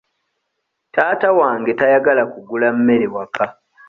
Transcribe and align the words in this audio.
Taata 0.93 1.27
wange 1.39 1.71
tayagala 1.79 2.23
kugula 2.31 2.67
mmere 2.75 3.05
waka. 3.15 3.45